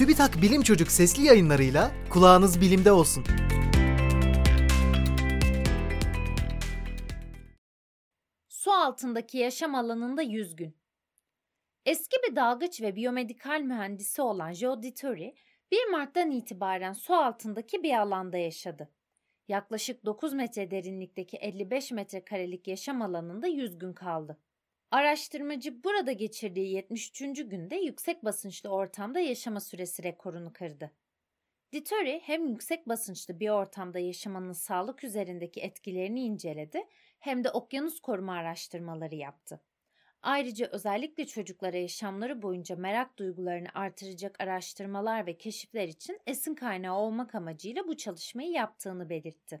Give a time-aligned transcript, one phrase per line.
[0.00, 3.24] TÜBİTAK Bilim Çocuk sesli yayınlarıyla kulağınız bilimde olsun.
[8.48, 10.76] Su altındaki yaşam alanında 100 gün.
[11.86, 15.34] Eski bir dalgıç ve biyomedikal mühendisi olan Joe Dittori,
[15.70, 18.90] 1 Mart'tan itibaren su altındaki bir alanda yaşadı.
[19.48, 24.38] Yaklaşık 9 metre derinlikteki 55 metrekarelik yaşam alanında 100 gün kaldı.
[24.90, 27.18] Araştırmacı burada geçirdiği 73.
[27.48, 30.90] günde yüksek basınçlı ortamda yaşama süresi rekorunu kırdı.
[31.72, 38.32] Dittori hem yüksek basınçlı bir ortamda yaşamanın sağlık üzerindeki etkilerini inceledi hem de okyanus koruma
[38.32, 39.60] araştırmaları yaptı.
[40.22, 47.34] Ayrıca özellikle çocuklara yaşamları boyunca merak duygularını artıracak araştırmalar ve keşifler için esin kaynağı olmak
[47.34, 49.60] amacıyla bu çalışmayı yaptığını belirtti.